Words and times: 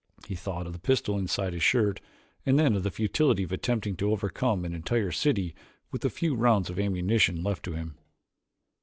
He 0.25 0.33
thought 0.33 0.65
of 0.65 0.73
the 0.73 0.79
pistol 0.79 1.19
inside 1.19 1.53
his 1.53 1.61
shirt 1.61 2.01
and 2.43 2.57
then 2.57 2.73
of 2.75 2.81
the 2.81 2.89
futility 2.89 3.43
of 3.43 3.51
attempting 3.51 3.95
to 3.97 4.09
overcome 4.11 4.65
an 4.65 4.73
entire 4.73 5.11
city 5.11 5.53
with 5.91 6.01
the 6.01 6.09
few 6.09 6.33
rounds 6.33 6.71
of 6.71 6.79
ammunition 6.79 7.43
left 7.43 7.63
to 7.65 7.73
him. 7.73 7.99